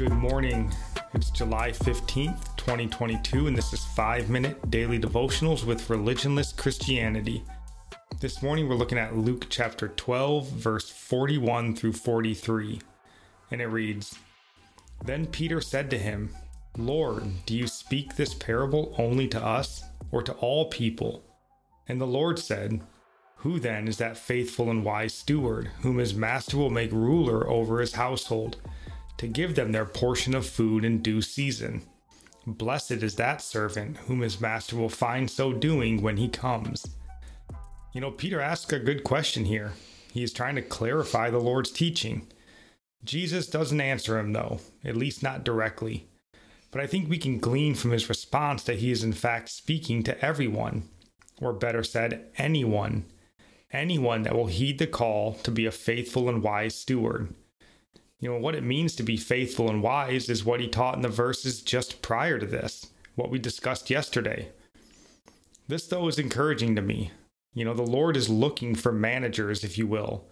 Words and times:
Good 0.00 0.12
morning. 0.12 0.72
It's 1.12 1.30
July 1.30 1.72
15th, 1.72 2.56
2022, 2.56 3.48
and 3.48 3.54
this 3.54 3.74
is 3.74 3.84
5 3.84 4.30
Minute 4.30 4.70
Daily 4.70 4.98
Devotionals 4.98 5.66
with 5.66 5.88
Religionless 5.88 6.56
Christianity. 6.56 7.44
This 8.18 8.42
morning 8.42 8.66
we're 8.66 8.76
looking 8.76 8.96
at 8.96 9.18
Luke 9.18 9.48
chapter 9.50 9.88
12, 9.88 10.48
verse 10.52 10.88
41 10.88 11.76
through 11.76 11.92
43, 11.92 12.80
and 13.50 13.60
it 13.60 13.66
reads 13.66 14.18
Then 15.04 15.26
Peter 15.26 15.60
said 15.60 15.90
to 15.90 15.98
him, 15.98 16.34
Lord, 16.78 17.44
do 17.44 17.54
you 17.54 17.66
speak 17.66 18.16
this 18.16 18.32
parable 18.32 18.94
only 18.96 19.28
to 19.28 19.44
us, 19.44 19.84
or 20.10 20.22
to 20.22 20.32
all 20.32 20.70
people? 20.70 21.22
And 21.86 22.00
the 22.00 22.06
Lord 22.06 22.38
said, 22.38 22.80
Who 23.36 23.60
then 23.60 23.86
is 23.86 23.98
that 23.98 24.16
faithful 24.16 24.70
and 24.70 24.82
wise 24.82 25.12
steward, 25.12 25.72
whom 25.82 25.98
his 25.98 26.14
master 26.14 26.56
will 26.56 26.70
make 26.70 26.90
ruler 26.90 27.46
over 27.46 27.80
his 27.80 27.92
household? 27.92 28.56
To 29.20 29.28
give 29.28 29.54
them 29.54 29.70
their 29.70 29.84
portion 29.84 30.34
of 30.34 30.46
food 30.46 30.82
in 30.82 31.02
due 31.02 31.20
season. 31.20 31.82
Blessed 32.46 33.02
is 33.02 33.16
that 33.16 33.42
servant 33.42 33.98
whom 33.98 34.22
his 34.22 34.40
master 34.40 34.76
will 34.76 34.88
find 34.88 35.30
so 35.30 35.52
doing 35.52 36.00
when 36.00 36.16
he 36.16 36.26
comes. 36.26 36.86
You 37.92 38.00
know, 38.00 38.12
Peter 38.12 38.40
asks 38.40 38.72
a 38.72 38.78
good 38.78 39.04
question 39.04 39.44
here. 39.44 39.74
He 40.10 40.22
is 40.22 40.32
trying 40.32 40.54
to 40.54 40.62
clarify 40.62 41.28
the 41.28 41.38
Lord's 41.38 41.70
teaching. 41.70 42.28
Jesus 43.04 43.46
doesn't 43.46 43.82
answer 43.82 44.18
him, 44.18 44.32
though, 44.32 44.60
at 44.86 44.96
least 44.96 45.22
not 45.22 45.44
directly. 45.44 46.08
But 46.70 46.80
I 46.80 46.86
think 46.86 47.10
we 47.10 47.18
can 47.18 47.40
glean 47.40 47.74
from 47.74 47.90
his 47.90 48.08
response 48.08 48.62
that 48.62 48.78
he 48.78 48.90
is 48.90 49.04
in 49.04 49.12
fact 49.12 49.50
speaking 49.50 50.02
to 50.04 50.24
everyone, 50.24 50.88
or 51.42 51.52
better 51.52 51.82
said, 51.82 52.30
anyone. 52.38 53.04
Anyone 53.70 54.22
that 54.22 54.34
will 54.34 54.46
heed 54.46 54.78
the 54.78 54.86
call 54.86 55.34
to 55.42 55.50
be 55.50 55.66
a 55.66 55.70
faithful 55.70 56.26
and 56.30 56.42
wise 56.42 56.74
steward. 56.74 57.34
You 58.20 58.30
know, 58.30 58.38
what 58.38 58.54
it 58.54 58.62
means 58.62 58.94
to 58.96 59.02
be 59.02 59.16
faithful 59.16 59.70
and 59.70 59.82
wise 59.82 60.28
is 60.28 60.44
what 60.44 60.60
he 60.60 60.68
taught 60.68 60.94
in 60.94 61.02
the 61.02 61.08
verses 61.08 61.62
just 61.62 62.02
prior 62.02 62.38
to 62.38 62.46
this, 62.46 62.86
what 63.14 63.30
we 63.30 63.38
discussed 63.38 63.88
yesterday. 63.88 64.50
This, 65.68 65.86
though, 65.86 66.06
is 66.06 66.18
encouraging 66.18 66.76
to 66.76 66.82
me. 66.82 67.12
You 67.54 67.64
know, 67.64 67.74
the 67.74 67.82
Lord 67.82 68.16
is 68.16 68.28
looking 68.28 68.74
for 68.74 68.92
managers, 68.92 69.64
if 69.64 69.78
you 69.78 69.86
will. 69.86 70.26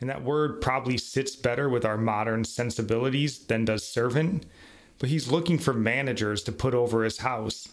And 0.00 0.08
that 0.08 0.24
word 0.24 0.60
probably 0.60 0.96
sits 0.96 1.36
better 1.36 1.68
with 1.68 1.84
our 1.84 1.98
modern 1.98 2.44
sensibilities 2.44 3.38
than 3.38 3.64
does 3.64 3.86
servant, 3.86 4.46
but 4.98 5.08
he's 5.08 5.30
looking 5.30 5.58
for 5.58 5.74
managers 5.74 6.42
to 6.44 6.52
put 6.52 6.74
over 6.74 7.04
his 7.04 7.18
house. 7.18 7.68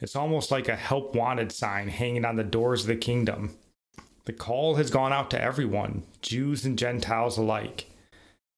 It's 0.00 0.16
almost 0.16 0.50
like 0.50 0.68
a 0.68 0.76
help 0.76 1.14
wanted 1.14 1.52
sign 1.52 1.88
hanging 1.88 2.24
on 2.24 2.36
the 2.36 2.44
doors 2.44 2.82
of 2.82 2.88
the 2.88 2.96
kingdom. 2.96 3.56
The 4.24 4.32
call 4.32 4.76
has 4.76 4.90
gone 4.90 5.12
out 5.12 5.30
to 5.30 5.40
everyone, 5.40 6.04
Jews 6.20 6.64
and 6.64 6.78
Gentiles 6.78 7.38
alike. 7.38 7.86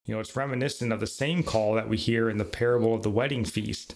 You 0.05 0.13
know, 0.13 0.19
it's 0.19 0.35
reminiscent 0.35 0.93
of 0.93 0.99
the 0.99 1.07
same 1.07 1.41
call 1.41 1.73
that 1.73 1.89
we 1.89 1.97
hear 1.97 2.29
in 2.29 2.37
the 2.37 2.45
parable 2.45 2.93
of 2.93 3.03
the 3.03 3.09
wedding 3.09 3.43
feast. 3.43 3.95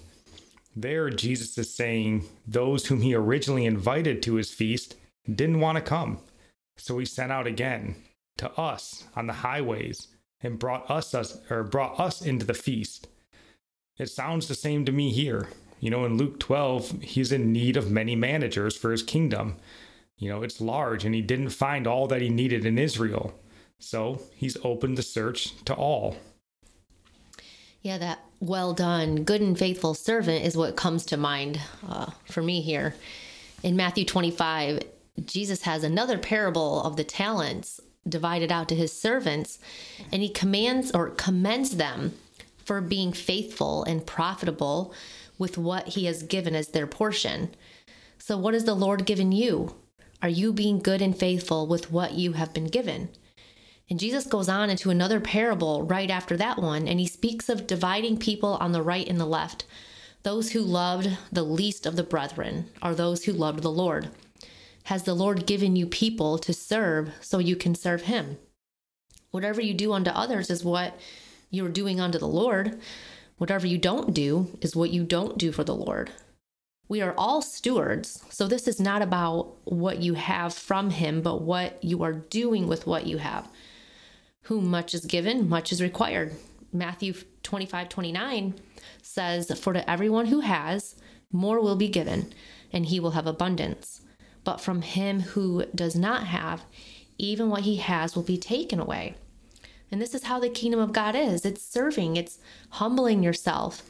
There, 0.76 1.10
Jesus 1.10 1.58
is 1.58 1.74
saying 1.74 2.26
those 2.48 2.88
whom 2.88 3.02
he 3.02 3.14
originally 3.14 3.66
invited 3.66 4.24
to 4.24 4.36
his 4.36 4.52
feast 4.54 4.96
didn't 5.28 5.60
want 5.60 5.76
to 5.78 5.82
come. 5.82 6.20
So 6.78 6.98
he 6.98 7.06
sent 7.06 7.32
out 7.32 7.46
again 7.46 7.96
to 8.38 8.52
us 8.54 9.04
on 9.16 9.28
the 9.28 9.34
highways 9.34 10.08
and 10.42 10.58
brought 10.58 10.90
us, 10.90 11.14
us 11.14 11.40
or 11.50 11.64
brought 11.64 12.00
us 12.00 12.22
into 12.22 12.46
the 12.46 12.54
feast. 12.54 13.08
It 13.98 14.10
sounds 14.10 14.48
the 14.48 14.56
same 14.56 14.86
to 14.86 14.92
me 14.92 15.12
here. 15.12 15.50
You 15.80 15.90
know, 15.90 16.06
in 16.06 16.18
Luke 16.18 16.40
12, 16.40 17.02
he's 17.02 17.32
in 17.32 17.52
need 17.52 17.78
of 17.78 17.92
many 17.92 18.16
managers 18.16 18.76
for 18.76 18.92
his 18.92 19.04
kingdom. 19.04 19.58
You 20.18 20.30
know, 20.30 20.42
it's 20.42 20.62
large 20.62 21.06
and 21.06 21.14
he 21.14 21.22
didn't 21.22 21.50
find 21.50 21.86
all 21.86 22.08
that 22.08 22.22
he 22.22 22.30
needed 22.30 22.66
in 22.66 22.80
Israel. 22.80 23.34
So 23.80 24.22
he's 24.36 24.58
opened 24.64 24.98
the 24.98 25.04
search 25.04 25.56
to 25.66 25.74
all. 25.74 26.18
Yeah, 27.82 27.98
that 27.98 28.20
well 28.42 28.74
done, 28.74 29.24
good 29.24 29.42
and 29.42 29.58
faithful 29.58 29.94
servant 29.94 30.46
is 30.46 30.58
what 30.58 30.76
comes 30.76 31.06
to 31.08 31.18
mind 31.18 31.60
uh, 31.88 32.12
for 32.26 32.42
me 32.42 32.62
here. 32.62 32.96
In 33.64 33.76
Matthew 33.76 34.06
25, 34.06 34.82
Jesus 35.26 35.64
has 35.64 35.84
another 35.84 36.18
parable 36.18 36.82
of 36.84 36.96
the 36.96 37.04
talents 37.04 37.80
divided 38.08 38.52
out 38.52 38.70
to 38.70 38.76
his 38.76 38.94
servants, 38.94 39.60
and 40.12 40.22
he 40.22 40.30
commands 40.30 40.92
or 40.92 41.10
commends 41.12 41.78
them 41.78 42.14
for 42.64 42.82
being 42.82 43.12
faithful 43.12 43.84
and 43.84 44.06
profitable 44.06 44.94
with 45.38 45.58
what 45.58 45.90
he 45.90 46.06
has 46.06 46.24
given 46.24 46.56
as 46.56 46.70
their 46.70 46.88
portion. 46.88 47.50
So, 48.18 48.38
what 48.38 48.54
has 48.54 48.66
the 48.66 48.76
Lord 48.76 49.06
given 49.06 49.32
you? 49.32 49.76
Are 50.22 50.30
you 50.30 50.52
being 50.52 50.80
good 50.80 51.02
and 51.02 51.18
faithful 51.18 51.66
with 51.66 51.92
what 51.92 52.14
you 52.14 52.34
have 52.34 52.54
been 52.54 52.68
given? 52.68 53.10
And 53.90 54.00
Jesus 54.00 54.28
goes 54.28 54.48
on 54.48 54.70
into 54.70 54.92
another 54.92 55.20
parable 55.20 55.84
right 55.84 56.12
after 56.12 56.38
that 56.38 56.60
one, 56.60 56.88
and 56.88 57.00
he 57.00 57.08
speaks 57.08 57.50
of 57.50 57.66
dividing 57.66 58.18
people 58.18 58.54
on 58.62 58.72
the 58.72 58.84
right 58.84 59.08
and 59.08 59.20
the 59.20 59.26
left. 59.26 59.66
Those 60.22 60.52
who 60.52 60.62
loved 60.62 61.18
the 61.32 61.44
least 61.44 61.88
of 61.88 61.96
the 61.96 62.04
brethren 62.04 62.70
are 62.84 62.94
those 62.94 63.24
who 63.24 63.34
loved 63.34 63.64
the 63.64 63.72
Lord. 63.72 64.10
Has 64.84 65.04
the 65.04 65.16
Lord 65.16 65.48
given 65.48 65.76
you 65.76 65.88
people 65.88 66.38
to 66.38 66.54
serve 66.54 67.14
so 67.20 67.40
you 67.40 67.56
can 67.56 67.74
serve 67.74 68.04
him? 68.04 68.38
Whatever 69.32 69.60
you 69.60 69.74
do 69.74 69.94
unto 69.94 70.12
others 70.12 70.52
is 70.52 70.64
what 70.64 71.00
you're 71.50 71.70
doing 71.70 72.00
unto 72.00 72.20
the 72.20 72.28
Lord. 72.28 72.80
Whatever 73.38 73.66
you 73.66 73.78
don't 73.80 74.14
do 74.14 74.56
is 74.62 74.76
what 74.76 74.92
you 74.92 75.04
don't 75.04 75.38
do 75.38 75.52
for 75.52 75.64
the 75.64 75.76
Lord. 75.76 76.12
We 76.88 77.02
are 77.02 77.14
all 77.18 77.42
stewards, 77.42 78.24
so 78.30 78.48
this 78.48 78.68
is 78.68 78.80
not 78.80 79.02
about 79.02 79.56
what 79.64 80.00
you 80.00 80.16
have 80.16 80.54
from 80.54 80.92
him, 80.92 81.22
but 81.22 81.42
what 81.42 81.84
you 81.84 82.04
are 82.04 82.14
doing 82.14 82.68
with 82.68 82.86
what 82.86 83.08
you 83.08 83.18
have 83.18 83.48
whom 84.44 84.68
much 84.68 84.94
is 84.94 85.06
given, 85.06 85.48
much 85.48 85.72
is 85.72 85.82
required. 85.82 86.36
Matthew 86.72 87.14
25, 87.44 87.90
29 87.90 88.54
says, 89.02 89.60
For 89.60 89.74
to 89.74 89.90
everyone 89.90 90.28
who 90.28 90.42
has, 90.42 90.96
more 91.32 91.60
will 91.60 91.76
be 91.76 91.90
given, 91.90 92.34
and 92.72 92.86
he 92.86 93.00
will 93.00 93.12
have 93.12 93.28
abundance. 93.28 94.02
But 94.44 94.62
from 94.62 94.82
him 94.82 95.22
who 95.22 95.66
does 95.76 95.96
not 95.96 96.28
have, 96.28 96.64
even 97.18 97.50
what 97.50 97.62
he 97.62 97.78
has 97.78 98.16
will 98.16 98.24
be 98.24 98.38
taken 98.38 98.80
away. 98.80 99.16
And 99.92 100.02
this 100.02 100.14
is 100.14 100.24
how 100.24 100.40
the 100.40 100.50
kingdom 100.50 100.80
of 100.80 100.94
God 100.94 101.16
is 101.16 101.46
it's 101.46 101.64
serving, 101.64 102.16
it's 102.16 102.40
humbling 102.70 103.24
yourself. 103.24 103.84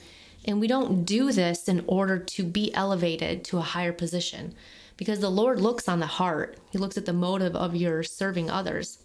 And 0.45 0.59
we 0.59 0.67
don't 0.67 1.03
do 1.03 1.31
this 1.31 1.67
in 1.67 1.83
order 1.85 2.17
to 2.17 2.43
be 2.43 2.73
elevated 2.73 3.43
to 3.45 3.57
a 3.57 3.61
higher 3.61 3.91
position 3.91 4.55
because 4.95 5.19
the 5.19 5.29
Lord 5.29 5.61
looks 5.61 5.87
on 5.87 5.99
the 5.99 6.07
heart, 6.07 6.57
He 6.71 6.77
looks 6.77 6.97
at 6.97 7.05
the 7.05 7.13
motive 7.13 7.55
of 7.55 7.75
your 7.75 8.03
serving 8.03 8.49
others. 8.49 8.99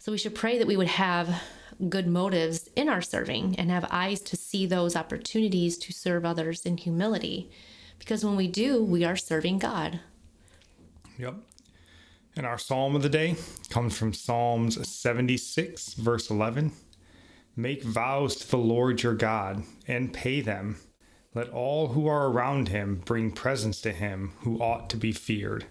So 0.00 0.10
we 0.10 0.18
should 0.18 0.34
pray 0.34 0.56
that 0.56 0.66
we 0.66 0.78
would 0.78 0.86
have 0.86 1.42
good 1.90 2.06
motives 2.06 2.70
in 2.74 2.88
our 2.88 3.02
serving 3.02 3.54
and 3.56 3.70
have 3.70 3.86
eyes 3.90 4.22
to 4.22 4.36
see 4.36 4.64
those 4.64 4.96
opportunities 4.96 5.76
to 5.76 5.92
serve 5.92 6.24
others 6.24 6.64
in 6.64 6.78
humility. 6.78 7.50
Because 7.98 8.24
when 8.24 8.34
we 8.34 8.48
do, 8.48 8.82
we 8.82 9.04
are 9.04 9.14
serving 9.14 9.58
God. 9.58 10.00
Yep. 11.18 11.34
And 12.34 12.46
our 12.46 12.56
psalm 12.56 12.96
of 12.96 13.02
the 13.02 13.10
day 13.10 13.36
comes 13.68 13.94
from 13.94 14.14
Psalms 14.14 14.88
76, 14.88 15.92
verse 15.92 16.30
11. 16.30 16.72
Make 17.54 17.82
vows 17.82 18.36
to 18.36 18.50
the 18.50 18.56
Lord 18.56 19.02
your 19.02 19.14
God 19.14 19.64
and 19.86 20.14
pay 20.14 20.40
them. 20.40 20.76
Let 21.34 21.50
all 21.50 21.88
who 21.88 22.06
are 22.06 22.30
around 22.30 22.68
him 22.68 23.02
bring 23.04 23.32
presents 23.32 23.82
to 23.82 23.92
him 23.92 24.32
who 24.38 24.62
ought 24.62 24.88
to 24.90 24.96
be 24.96 25.12
feared. 25.12 25.66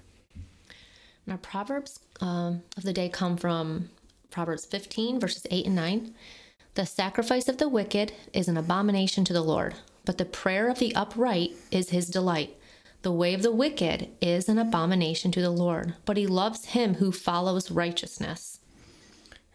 Our 1.28 1.40
proverbs 1.40 2.00
um, 2.22 2.62
of 2.78 2.84
the 2.84 2.94
day 2.94 3.10
come 3.10 3.36
from 3.36 3.90
Proverbs 4.32 4.66
15, 4.66 5.20
verses 5.20 5.46
8 5.50 5.66
and 5.66 5.76
9. 5.76 6.14
The 6.76 6.86
sacrifice 6.86 7.48
of 7.48 7.58
the 7.58 7.68
wicked 7.68 8.14
is 8.34 8.48
an 8.48 8.58
abomination 8.58 9.26
to 9.26 9.34
the 9.34 9.42
Lord, 9.42 9.76
but 10.06 10.18
the 10.18 10.26
prayer 10.26 10.70
of 10.70 10.80
the 10.80 10.94
upright 10.96 11.52
is 11.72 11.90
his 11.90 12.08
delight. 12.08 12.56
The 13.02 13.12
way 13.12 13.34
of 13.34 13.42
the 13.42 13.52
wicked 13.52 14.10
is 14.22 14.48
an 14.48 14.58
abomination 14.58 15.32
to 15.32 15.42
the 15.42 15.50
Lord, 15.50 15.96
but 16.06 16.18
he 16.18 16.28
loves 16.28 16.66
him 16.66 16.96
who 16.96 17.12
follows 17.12 17.72
righteousness. 17.72 18.60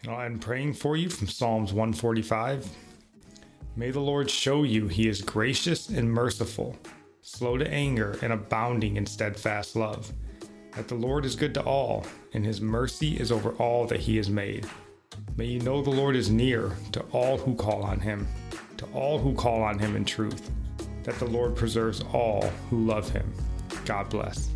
I'm 0.07 0.39
praying 0.39 0.73
for 0.73 0.97
you 0.97 1.09
from 1.09 1.27
Psalms 1.27 1.71
145. 1.71 2.69
May 3.75 3.91
the 3.91 3.99
Lord 3.99 4.29
show 4.29 4.63
you 4.63 4.87
he 4.87 5.07
is 5.07 5.21
gracious 5.21 5.89
and 5.89 6.11
merciful, 6.11 6.77
slow 7.21 7.57
to 7.57 7.67
anger, 7.67 8.17
and 8.21 8.33
abounding 8.33 8.97
in 8.97 9.05
steadfast 9.05 9.75
love 9.75 10.11
that 10.75 10.87
the 10.87 10.95
Lord 10.95 11.25
is 11.25 11.35
good 11.35 11.53
to 11.53 11.63
all, 11.63 12.05
and 12.33 12.45
his 12.45 12.61
mercy 12.61 13.17
is 13.17 13.31
over 13.31 13.51
all 13.51 13.85
that 13.87 14.01
he 14.01 14.17
has 14.17 14.29
made. 14.29 14.65
May 15.37 15.45
you 15.45 15.59
know 15.59 15.81
the 15.81 15.89
Lord 15.89 16.15
is 16.15 16.29
near 16.29 16.71
to 16.91 17.01
all 17.11 17.37
who 17.37 17.55
call 17.55 17.83
on 17.83 17.99
him, 17.99 18.27
to 18.77 18.85
all 18.93 19.17
who 19.17 19.33
call 19.33 19.61
on 19.63 19.79
him 19.79 19.95
in 19.95 20.05
truth, 20.05 20.51
that 21.03 21.17
the 21.19 21.25
Lord 21.25 21.55
preserves 21.55 22.03
all 22.13 22.41
who 22.69 22.85
love 22.85 23.09
him. 23.09 23.33
God 23.85 24.09
bless. 24.09 24.54